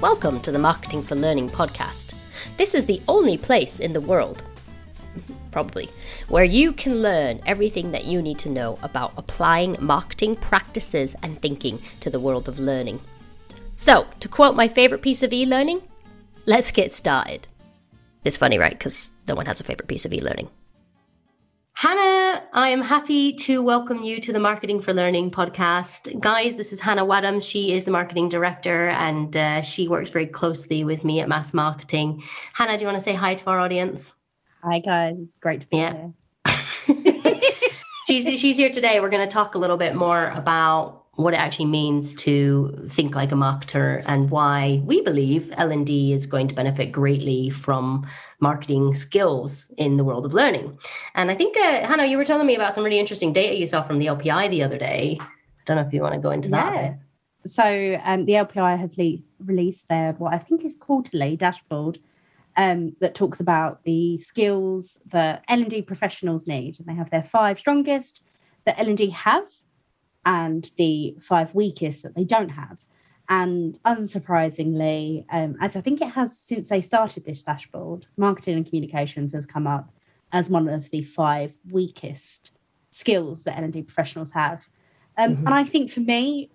[0.00, 2.14] Welcome to the Marketing for Learning podcast.
[2.56, 4.44] This is the only place in the world,
[5.50, 5.88] probably,
[6.28, 11.42] where you can learn everything that you need to know about applying marketing practices and
[11.42, 13.00] thinking to the world of learning.
[13.74, 15.82] So, to quote my favorite piece of e learning,
[16.46, 17.48] let's get started.
[18.22, 18.78] It's funny, right?
[18.78, 20.48] Because no one has a favorite piece of e learning.
[21.78, 26.18] Hannah, I am happy to welcome you to the Marketing for Learning podcast.
[26.18, 27.38] Guys, this is Hannah Wadham.
[27.38, 31.54] She is the marketing director and uh, she works very closely with me at Mass
[31.54, 32.24] Marketing.
[32.52, 34.12] Hannah, do you want to say hi to our audience?
[34.64, 35.18] Hi, guys.
[35.20, 36.08] It's great to be yeah.
[36.88, 37.34] here.
[38.08, 38.98] she's, she's here today.
[38.98, 43.16] We're going to talk a little bit more about what it actually means to think
[43.16, 48.06] like a marketer and why we believe L&D is going to benefit greatly from
[48.38, 50.78] marketing skills in the world of learning.
[51.16, 53.66] And I think, uh, Hannah, you were telling me about some really interesting data you
[53.66, 55.18] saw from the LPI the other day.
[55.20, 55.26] I
[55.66, 56.74] don't know if you want to go into that.
[56.76, 56.94] yeah.
[57.46, 61.98] So um, the LPI have le- released their what I think is quarterly dashboard
[62.56, 67.58] um, that talks about the skills that L&D professionals need, and they have their five
[67.58, 68.22] strongest
[68.66, 69.46] that L&D have
[70.24, 72.78] and the five weakest that they don't have.
[73.28, 78.66] And unsurprisingly, um, as I think it has since they started this dashboard, marketing and
[78.66, 79.90] communications has come up
[80.32, 82.52] as one of the five weakest
[82.90, 84.64] skills that L&D professionals have.
[85.16, 85.46] Um, mm-hmm.
[85.46, 86.50] And I think for me,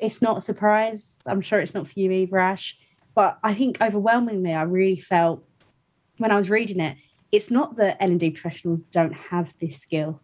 [0.00, 1.20] it's not a surprise.
[1.26, 2.76] I'm sure it's not for you either, Ash.
[3.14, 5.44] But I think overwhelmingly, I really felt
[6.18, 6.96] when I was reading it,
[7.32, 10.20] it's not that L&D professionals don't have this skill.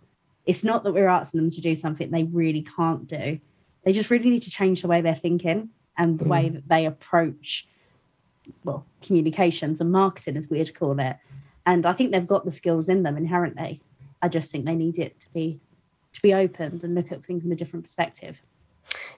[0.47, 3.41] It's not that we're asking them to do something they really can't do.
[3.84, 6.28] They just really need to change the way they're thinking and the mm.
[6.28, 7.66] way that they approach,
[8.64, 11.16] well, communications and marketing, as we'd call it.
[11.64, 13.80] And I think they've got the skills in them inherently.
[14.22, 15.61] I just think they need it to be
[16.12, 18.41] to be opened and look at things in a different perspective.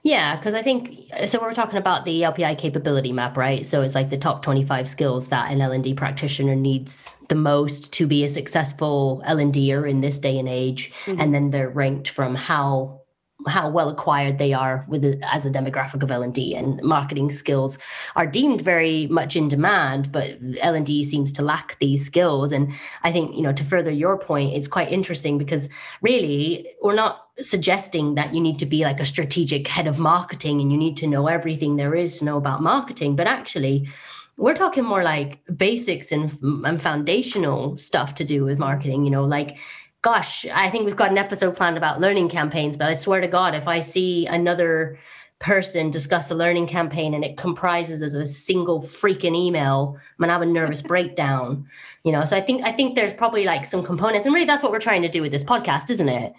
[0.02, 1.40] Yeah, because I think so.
[1.40, 3.66] We're talking about the LPI capability map, right?
[3.66, 7.34] So it's like the top twenty-five skills that an L and D practitioner needs the
[7.34, 11.20] most to be a successful L and D'er in this day and age, mm-hmm.
[11.20, 12.97] and then they're ranked from how
[13.46, 17.78] how well acquired they are with as a demographic of L&D and marketing skills
[18.16, 22.50] are deemed very much in demand but L&D seems to lack these skills.
[22.50, 22.72] And
[23.04, 25.68] I think you know to further your point it's quite interesting because
[26.02, 30.60] really we're not suggesting that you need to be like a strategic head of marketing
[30.60, 33.88] and you need to know everything there is to know about marketing but actually
[34.36, 39.24] we're talking more like basics and, and foundational stuff to do with marketing you know
[39.24, 39.56] like
[40.02, 43.28] gosh, I think we've got an episode planned about learning campaigns, but I swear to
[43.28, 44.98] God, if I see another
[45.40, 50.32] person discuss a learning campaign and it comprises as a single freaking email, I'm gonna
[50.32, 51.66] have a nervous breakdown.
[52.04, 54.62] You know, so I think I think there's probably like some components, and really that's
[54.62, 56.32] what we're trying to do with this podcast, isn't it?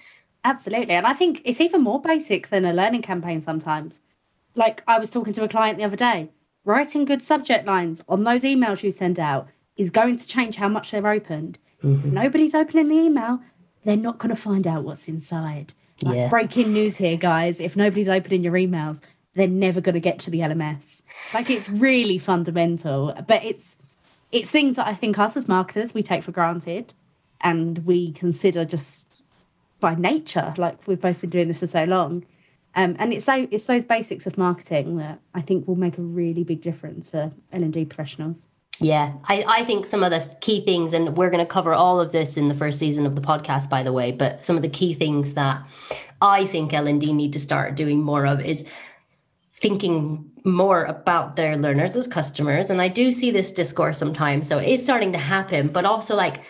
[0.46, 0.94] Absolutely.
[0.94, 3.96] And I think it's even more basic than a learning campaign sometimes.
[4.56, 6.30] Like I was talking to a client the other day,
[6.66, 10.70] writing good subject lines on those emails you send out is going to change how
[10.70, 11.58] much they're opened.
[11.84, 12.08] Mm-hmm.
[12.08, 13.40] If nobody's opening the email,
[13.86, 15.74] they're not going to find out what's inside.
[16.02, 16.30] Like, yeah.
[16.30, 17.60] Breaking news here, guys.
[17.60, 19.00] If nobody's opening your emails,
[19.36, 21.04] they're never going to get to the LMS.
[21.34, 23.76] Like it's really fundamental, but it's
[24.32, 26.94] it's things that I think us as marketers we take for granted,
[27.42, 29.08] and we consider just
[29.80, 30.54] by nature.
[30.58, 32.26] Like we've both been doing this for so long,
[32.76, 36.02] um, and it's so it's those basics of marketing that I think will make a
[36.02, 38.48] really big difference for L and D professionals.
[38.82, 42.00] Yeah, I, I think some of the key things, and we're going to cover all
[42.00, 44.62] of this in the first season of the podcast, by the way, but some of
[44.62, 45.62] the key things that
[46.22, 48.64] I think L&D need to start doing more of is
[49.54, 52.70] thinking more about their learners as customers.
[52.70, 54.48] And I do see this discourse sometimes.
[54.48, 56.42] So it's starting to happen, but also like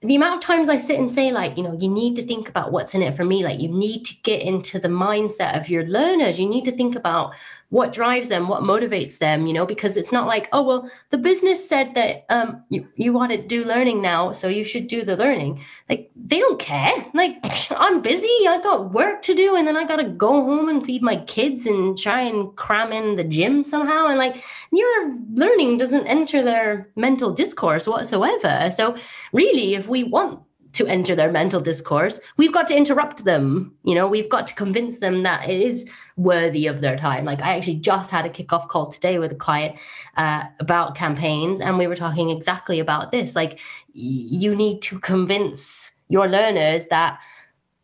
[0.00, 2.48] the amount of times I sit and say, like, you know, you need to think
[2.48, 3.44] about what's in it for me.
[3.44, 6.38] Like, you need to get into the mindset of your learners.
[6.38, 7.32] You need to think about
[7.70, 11.18] what drives them what motivates them you know because it's not like oh well the
[11.18, 15.04] business said that um you, you want to do learning now so you should do
[15.04, 15.60] the learning.
[15.88, 16.94] Like they don't care.
[17.14, 17.36] Like
[17.72, 21.02] i'm busy i got work to do and then i gotta go home and feed
[21.02, 24.42] my kids and try and cram in the gym somehow and like
[24.72, 28.70] your learning doesn't enter their mental discourse whatsoever.
[28.74, 28.96] So
[29.32, 30.40] really if we want
[30.72, 34.06] to enter their mental discourse we've got to interrupt them you know?
[34.06, 35.86] We've got to convince them that it is
[36.16, 37.24] worthy of their time.
[37.24, 39.76] Like i actually just had a kickoff call today with a client
[40.16, 43.34] uh, about campaigns and we were talking exactly about this.
[43.34, 43.60] Like
[43.94, 47.18] you need to convince your learners that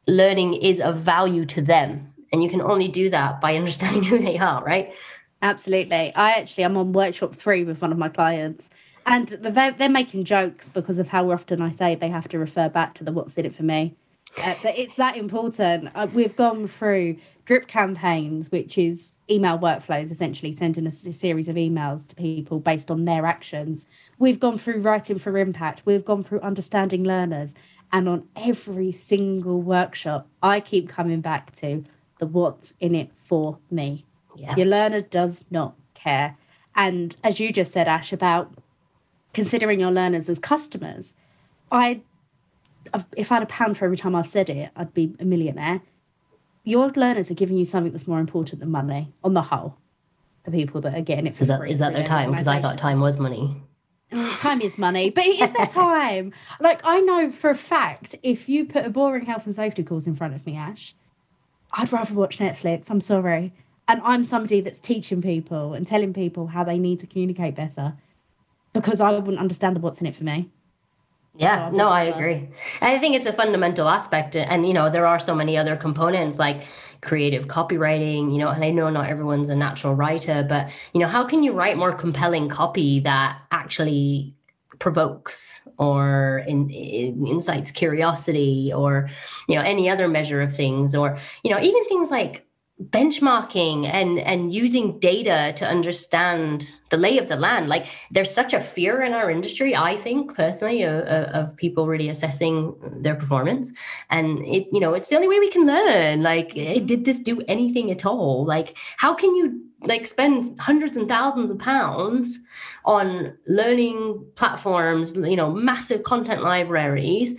[0.07, 4.19] learning is of value to them and you can only do that by understanding who
[4.19, 4.93] they are right?
[5.41, 6.15] Absolutely.
[6.15, 8.69] I actually i'm on workshop three with one of my clients
[9.07, 12.69] and they're, they're making jokes because of how often I say they have to refer
[12.69, 13.95] back to the what's in it for me.
[14.43, 15.89] Uh, but it's that important.
[15.95, 21.57] Uh, we've gone through drip campaigns, which is email workflows, essentially sending a series of
[21.57, 23.87] emails to people based on their actions.
[24.19, 27.55] We've gone through writing for impact, we've gone through understanding learners.
[27.93, 31.85] And on every single workshop, I keep coming back to
[32.19, 34.05] the what's in it for me.
[34.35, 34.57] Yeah.
[34.57, 36.37] Your learner does not care.
[36.75, 38.53] And as you just said, Ash, about
[39.35, 41.15] considering your learners as customers,
[41.71, 42.01] I,
[43.17, 45.83] if I had a pound for every time I've said it, I'd be a millionaire
[46.65, 49.77] your learners are giving you something that's more important than money on the whole.
[50.45, 52.31] The people that are getting it for is that, is that their time?
[52.31, 53.63] Because I thought time was money.
[54.13, 56.33] Mm, time is money, but it is their time.
[56.61, 60.07] like I know for a fact, if you put a boring health and safety course
[60.07, 60.95] in front of me, Ash,
[61.73, 62.91] I'd rather watch Netflix.
[62.91, 63.53] I'm sorry.
[63.87, 67.95] And I'm somebody that's teaching people and telling people how they need to communicate better
[68.75, 70.51] because I wouldn't understand the what's in it for me.
[71.37, 72.49] Yeah, no, I agree.
[72.81, 74.37] I think it's a fundamental aspect.
[74.37, 76.65] And, you know, there are so many other components like
[77.01, 81.09] creative copywriting, you know, and I know not everyone's a natural writer, but, you know,
[81.09, 84.35] how can you write more compelling copy that actually
[84.79, 89.11] provokes or in, in, incites curiosity or,
[89.49, 92.47] you know, any other measure of things or, you know, even things like
[92.83, 97.69] benchmarking and and using data to understand the lay of the land.
[97.69, 102.09] Like there's such a fear in our industry i think personally of, of people really
[102.09, 103.71] assessing their performance.
[104.11, 106.23] And it you know it's the only way we can learn.
[106.23, 108.45] Like eh, did this do anything at all?
[108.45, 112.39] Like how can you like spend hundreds and thousands of pounds
[112.87, 117.35] on learning platforms you know massive content libraries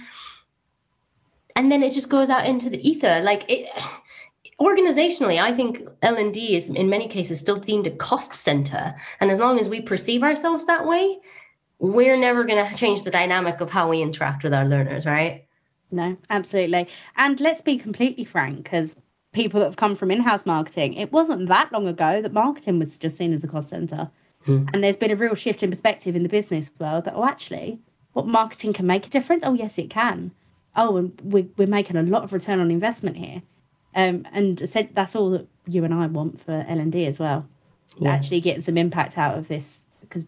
[1.56, 3.20] and then it just goes out into the ether?
[3.22, 3.68] Like it
[4.60, 8.96] organizationally i think l&d is in many cases still deemed a cost center.
[9.20, 11.20] And as long as we perceive ourselves that way
[11.80, 15.46] we're never going to change the dynamic of how we interact with our learners right?
[15.92, 16.88] No absolutely.
[17.18, 18.96] And let's be completely frank because
[19.34, 22.96] people that have come from in-house marketing it wasn't that long ago that marketing was
[22.96, 24.10] just seen as a cost center.
[24.46, 24.68] Hmm.
[24.72, 27.80] and there's been a real shift in perspective in the business world that oh actually
[28.14, 29.44] what marketing can make a difference?
[29.46, 30.32] Oh yes it can.
[30.78, 33.42] Oh and we're, we're making a lot of return on investment here
[33.96, 37.20] um, and said that's all that you and I want for L and D as
[37.20, 37.48] well.
[37.98, 38.12] Yeah.
[38.12, 40.24] Actually, getting some impact out of this because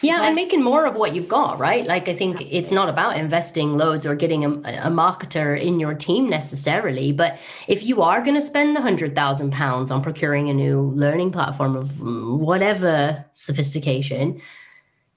[0.00, 3.16] yeah and making more of what you've got right like i think it's not about
[3.16, 7.38] investing loads or getting a, a marketer in your team necessarily but
[7.68, 11.30] if you are going to spend a hundred thousand pounds on procuring a new learning
[11.30, 14.40] platform of whatever sophistication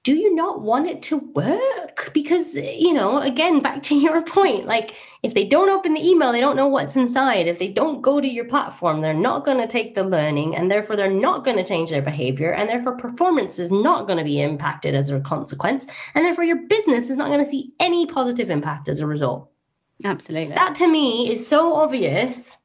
[0.04, 2.10] do you not want it to work?
[2.12, 6.06] Because, eh, you know, again, back to your point, like if they don't open the
[6.06, 7.48] email, they don't know what's inside.
[7.48, 10.70] If they don't go to your platform, they're not going to take the learning and
[10.70, 12.52] therefore they're not going to change their behavior.
[12.52, 15.86] And therefore, performance is not going to be impacted as a consequence.
[16.14, 19.50] And therefore, your business is not going to see any positive impact as a result.
[20.04, 20.54] Absolutely.
[20.54, 22.58] That to me is so obvious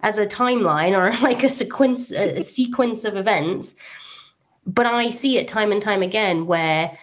[0.00, 3.74] as a timeline or like a sequence, a sequence of events
[4.68, 6.96] but I see it time and time again where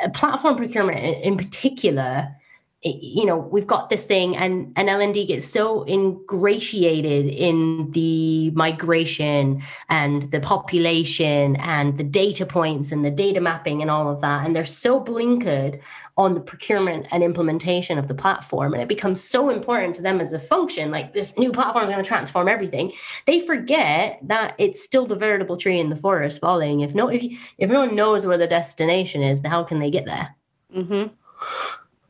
[0.00, 2.34] uh, platform procurement in particular
[2.82, 9.62] you know we've got this thing and and l&d gets so ingratiated in the migration
[9.90, 14.46] and the population and the data points and the data mapping and all of that
[14.46, 15.78] and they're so blinkered
[16.16, 20.20] on the procurement and implementation of the platform and it becomes so important to them
[20.20, 22.92] as a function like this new platform is going to transform everything.
[23.26, 26.80] They forget that it's still the veritable tree in the forest falling.
[26.80, 30.34] If no if, if everyone knows where the destination is how can they get there?
[30.74, 31.14] Mm-hmm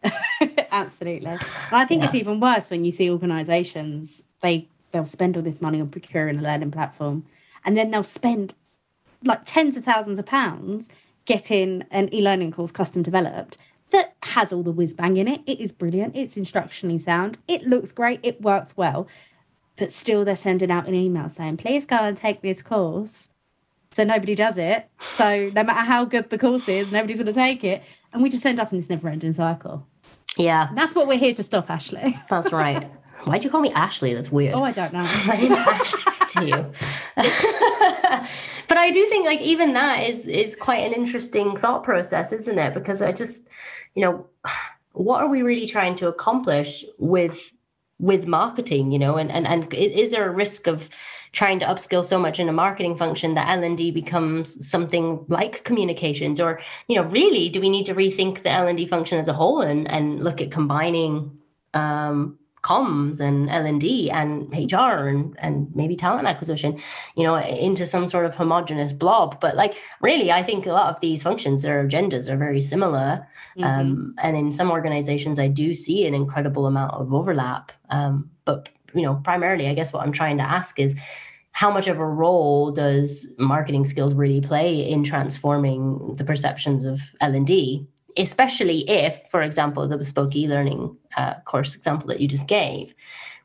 [0.71, 1.27] Absolutely.
[1.27, 1.41] And
[1.73, 2.07] I think yeah.
[2.07, 6.39] it's even worse when you see organizations, they they'll spend all this money on procuring
[6.39, 7.25] a learning platform
[7.65, 8.55] and then they'll spend
[9.25, 10.89] like tens of thousands of pounds
[11.27, 13.57] getting an e-learning course custom developed
[13.91, 15.41] that has all the whiz bang in it.
[15.47, 16.17] It is brilliant.
[16.17, 17.39] It's instructionally sound.
[17.49, 18.21] It looks great.
[18.23, 19.09] It works well.
[19.77, 23.29] But still they're sending out an email saying, please go and take this course.
[23.93, 24.89] So nobody does it.
[25.17, 27.83] So no matter how good the course is, nobody's going to take it.
[28.12, 29.87] And we just end up in this never ending cycle.
[30.37, 30.69] Yeah.
[30.69, 32.19] And that's what we're here to stop, Ashley.
[32.29, 32.91] That's right.
[33.25, 34.15] Why'd you call me Ashley?
[34.15, 34.55] That's weird.
[34.55, 35.01] Oh, I don't know.
[35.05, 36.73] Ashley to you.
[38.69, 42.59] but I do think like even that is is quite an interesting thought process, isn't
[42.59, 42.75] it?
[42.75, 43.49] Because I just,
[43.95, 44.27] you know,
[44.93, 47.37] what are we really trying to accomplish with
[48.00, 50.88] with marketing, you know, and and and is there a risk of
[51.33, 56.40] trying to upskill so much in a marketing function that L&D becomes something like communications?
[56.40, 59.61] Or you know really do we need to rethink the L&D function as a whole
[59.61, 61.38] and and look at combining
[61.75, 66.79] um, comms and L&D and HR and, and maybe talent acquisition,
[67.17, 69.40] you know, into some sort of homogenous blob.
[69.40, 73.26] But like really, I think a lot of these functions, their agendas are very similar.
[73.57, 73.64] Mm-hmm.
[73.64, 77.73] Um, and in some organizations, I do see an incredible amount of overlap.
[77.90, 80.95] Um, but you know, primarily, I guess what I'm trying to ask is
[81.52, 87.00] how much of a role does marketing skills really play in transforming the perceptions of
[87.21, 87.87] L&D,
[88.17, 92.95] especially if, for example, the bespoke e-learning uh, course example that you just gave,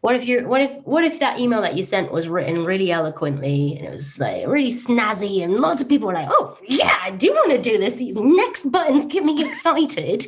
[0.05, 2.91] what if you're what if what if that email that you sent was written really
[2.91, 6.95] eloquently and it was like really snazzy and lots of people were like oh yeah
[7.01, 7.95] i do want to do this.
[7.99, 10.27] Next buttons get me excited.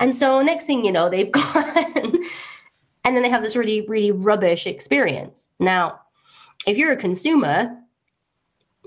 [0.00, 2.24] And so next thing you know they've gone
[3.04, 5.48] and then they have this really really rubbish experience.
[5.60, 6.00] Now
[6.66, 7.76] if you're a consumer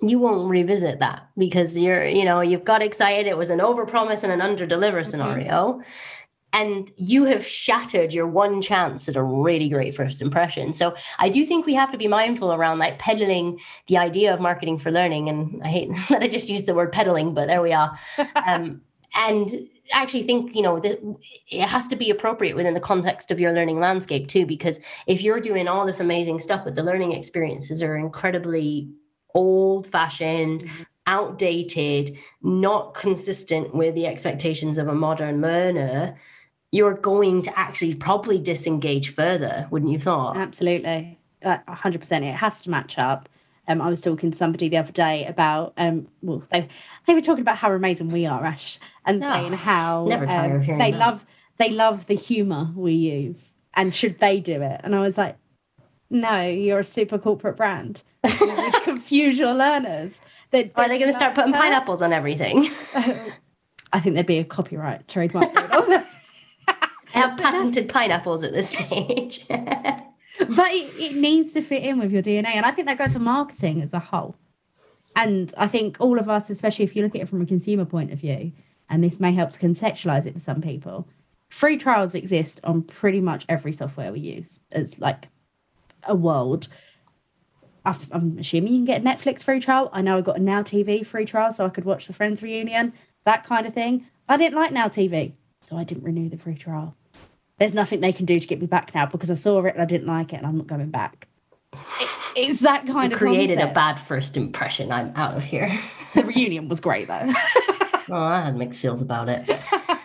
[0.01, 4.23] you won't revisit that because you're you know you've got excited it was an overpromise
[4.23, 5.09] and an under deliver mm-hmm.
[5.09, 5.81] scenario
[6.53, 10.73] and you have shattered your one chance at a really great first impression.
[10.73, 14.41] So I do think we have to be mindful around like peddling the idea of
[14.41, 15.29] marketing for learning.
[15.29, 17.97] And I hate that I just used the word peddling, but there we are.
[18.35, 18.81] Um,
[19.15, 20.99] and actually think you know that
[21.49, 25.21] it has to be appropriate within the context of your learning landscape too because if
[25.21, 28.89] you're doing all this amazing stuff but the learning experiences are incredibly
[29.33, 30.83] old fashioned mm-hmm.
[31.07, 36.17] outdated not consistent with the expectations of a modern learner
[36.71, 40.37] you're going to actually probably disengage further, wouldn't you thought?
[40.37, 41.17] Absolutely.
[41.43, 42.23] Uh, 100%.
[42.23, 43.27] It has to match up.
[43.67, 46.67] Um, I was talking to somebody the other day about, um, well, they,
[47.07, 50.57] they were talking about how amazing we are, Ash, and oh, saying how never tire
[50.57, 50.99] um, they that.
[50.99, 51.25] love
[51.57, 54.81] they love the humor we use, and should they do it?
[54.83, 55.37] And I was like,
[56.11, 58.03] no, you're a super corporate brand.
[58.41, 60.13] You confuse your learners.
[60.51, 62.69] That are they going to start putting pineapples on everything?
[63.93, 65.51] I think there'd be a copyright trademark
[67.05, 69.45] have patented pineapples at this stage.
[69.47, 72.47] but it, it needs to fit in with your DNA.
[72.47, 74.35] And I think that goes for marketing as a whole.
[75.15, 77.85] And I think all of us, especially if you look at it from a consumer
[77.85, 78.51] point of view,
[78.89, 81.07] and this may help to contextualize it for some people,
[81.49, 85.27] free trials exist on pretty much every software we use It's like
[86.03, 86.67] a world.
[87.83, 89.89] I'm assuming you can get a Netflix free trial.
[89.91, 92.43] I know I got a Now TV free trial so I could watch the Friends
[92.43, 92.93] reunion,
[93.25, 94.05] that kind of thing.
[94.29, 95.33] I didn't like Now TV,
[95.65, 96.95] so I didn't renew the free trial
[97.61, 99.83] there's nothing they can do to get me back now because I saw it and
[99.83, 101.27] I didn't like it and I'm not going back.
[101.73, 103.71] It, it's that kind you of created concept.
[103.71, 104.91] a bad first impression.
[104.91, 105.71] I'm out of here.
[106.15, 107.31] the reunion was great though.
[108.09, 109.47] well, I had mixed feels about it.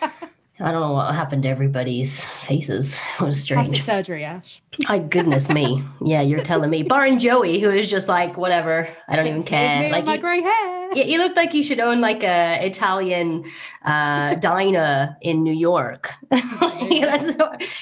[0.59, 2.97] I don't know what happened to everybody's faces.
[3.19, 3.67] It was strange.
[3.67, 4.61] Plastic surgery, Ash.
[4.87, 5.83] My goodness me.
[6.03, 6.83] Yeah, you're telling me.
[6.83, 9.89] Barring Joey, who is just like, whatever, I don't even care.
[9.91, 10.93] like my grey hair.
[10.93, 13.45] Yeah, you looked like you should own like a Italian
[13.85, 16.11] uh, diner in New York.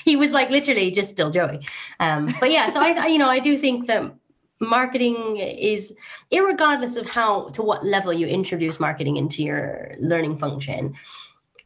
[0.04, 1.66] he was like literally just still Joey.
[2.00, 4.14] Um, but yeah, so I, you know, I do think that
[4.60, 5.94] marketing is
[6.32, 10.96] regardless of how to what level you introduce marketing into your learning function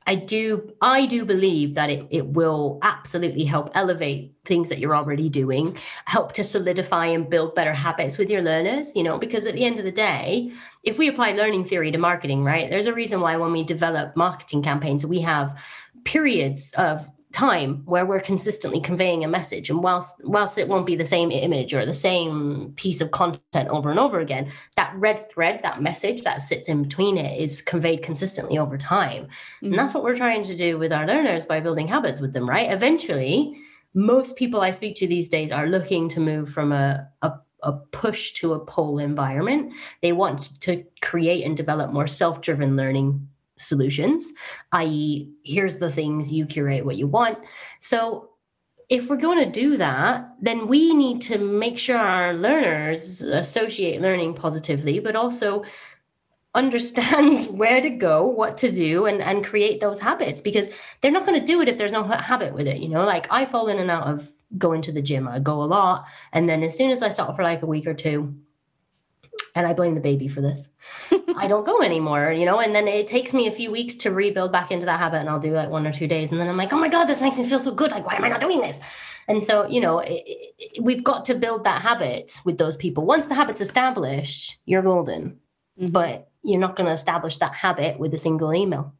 [0.09, 4.95] I do I do believe that it, it will absolutely help elevate things that you're
[4.95, 9.45] already doing, help to solidify and build better habits with your learners, you know, because
[9.45, 10.51] at the end of the day,
[10.83, 14.15] if we apply learning theory to marketing, right, there's a reason why when we develop
[14.15, 15.55] marketing campaigns, we have
[16.05, 20.95] periods of time where we're consistently conveying a message and whilst whilst it won't be
[20.95, 25.29] the same image or the same piece of content over and over again that red
[25.29, 29.67] thread that message that sits in between it is conveyed consistently over time mm-hmm.
[29.67, 32.49] and that's what we're trying to do with our learners by building habits with them
[32.49, 33.55] right eventually
[33.93, 37.31] most people i speak to these days are looking to move from a, a
[37.63, 39.73] a push to a pull environment.
[40.01, 43.27] They want to create and develop more self driven learning
[43.59, 44.25] solutions,
[44.71, 47.37] i.e., here's the things you curate what you want.
[47.81, 48.29] So
[48.89, 54.01] if we're going to do that, then we need to make sure our learners associate
[54.01, 55.63] learning positively, but also
[56.55, 60.67] understand where to go, what to do, and, and create those habits because
[61.01, 62.77] they're not going to do it if there's no habit with it.
[62.77, 65.27] You know, like I fall in and out of going to the gym.
[65.27, 66.05] I go a lot.
[66.33, 68.33] And then as soon as I stop for like a week or two,
[69.55, 70.69] and I blame the baby for this.
[71.35, 74.11] I don't go anymore, you know, and then it takes me a few weeks to
[74.11, 76.47] rebuild back into that habit and I'll do like one or two days and then
[76.47, 77.91] I'm like, "Oh my god, this makes me feel so good.
[77.91, 78.79] Like why am I not doing this?"
[79.27, 80.23] And so, you know, it,
[80.57, 83.05] it, we've got to build that habit with those people.
[83.05, 85.39] Once the habit's established, you're golden.
[85.79, 85.91] Mm-hmm.
[85.91, 88.93] But you're not going to establish that habit with a single email.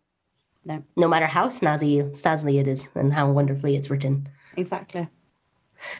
[0.65, 0.83] No.
[0.95, 4.29] No matter how snazzy, snazzy it is and how wonderfully it's written.
[4.55, 5.07] Exactly.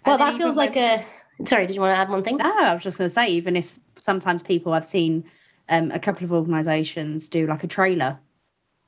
[0.06, 1.06] Well, that feels like a.
[1.46, 2.38] Sorry, did you want to add one thing?
[2.38, 5.24] No, I was just going to say, even if sometimes people I've seen
[5.70, 8.20] um, a couple of organisations do like a trailer,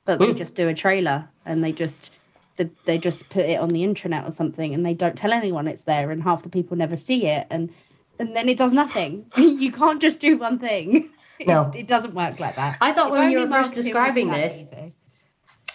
[0.04, 0.36] but they mm.
[0.36, 2.10] just do a trailer and they just
[2.56, 5.66] they, they just put it on the intranet or something and they don't tell anyone
[5.66, 7.72] it's there and half the people never see it and
[8.18, 9.26] and then it does nothing.
[9.36, 11.10] you can't just do one thing.
[11.44, 12.78] No, it, it doesn't work like that.
[12.80, 14.92] I thought if when you were first describing this, easy.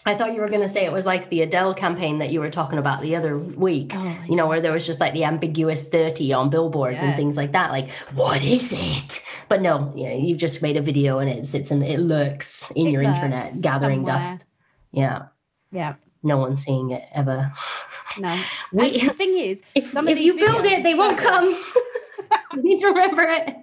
[0.08, 2.40] I thought you were going to say it was like the Adele campaign that you
[2.40, 3.92] were talking about the other week.
[3.94, 7.36] Oh, you know, where there was just like the ambiguous 30 on billboards and things
[7.36, 7.72] like that.
[7.72, 9.22] Like, what is it?
[9.50, 12.88] But no, yeah, you've just made a video and it sits and it lurks in
[12.88, 14.32] It your lurks internet, gathering somewhere.
[14.38, 14.46] dust.
[14.92, 15.26] Yeah.
[15.74, 17.52] Yeah, No one's seeing it ever.
[18.18, 18.42] no.
[18.72, 21.44] We, the thing is, if some if you build it, they won't come.
[22.54, 23.56] you need to remember it.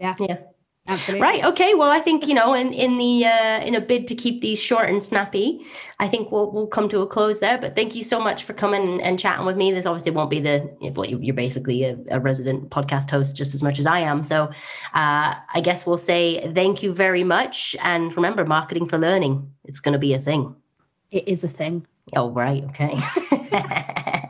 [0.00, 0.16] Yeah.
[0.18, 0.38] Yeah.
[0.86, 1.22] Absolutely.
[1.22, 1.44] Right.
[1.44, 1.74] Okay.
[1.74, 4.58] Well, I think you know, in in the uh, in a bid to keep these
[4.58, 5.64] short and snappy,
[5.98, 7.56] I think we'll we'll come to a close there.
[7.58, 9.72] But thank you so much for coming and chatting with me.
[9.72, 13.54] This obviously won't be the well, you- you're basically a, a resident podcast host just
[13.54, 14.24] as much as I am.
[14.24, 14.44] So,
[14.94, 17.74] uh, I guess we'll say thank you very much.
[17.82, 19.50] And remember, marketing for learning.
[19.64, 20.54] It's going to be a thing.
[21.10, 21.86] It is a thing.
[22.16, 22.62] Oh, right.
[22.64, 22.98] Okay.